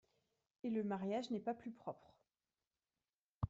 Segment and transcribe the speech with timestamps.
[0.63, 2.17] Et le mariage n'est pas plus propre.